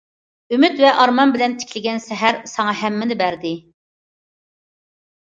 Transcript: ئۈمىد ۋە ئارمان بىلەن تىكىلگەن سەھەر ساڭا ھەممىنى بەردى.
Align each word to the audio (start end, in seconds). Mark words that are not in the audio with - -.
ئۈمىد 0.55 0.79
ۋە 0.85 0.93
ئارمان 1.01 1.33
بىلەن 1.35 1.53
تىكىلگەن 1.63 2.01
سەھەر 2.05 2.39
ساڭا 2.53 2.73
ھەممىنى 2.79 3.19
بەردى. 3.21 3.53